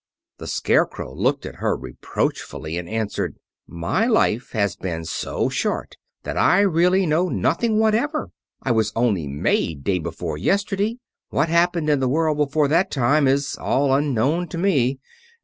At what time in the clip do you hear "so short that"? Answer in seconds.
5.05-6.35